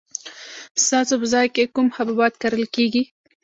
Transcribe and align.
ستاسو 0.83 1.13
په 1.21 1.27
ځای 1.33 1.47
کې 1.55 1.71
کوم 1.75 1.87
حبوبات 1.95 2.33
کرل 2.41 2.63
کیږي؟ 2.75 3.03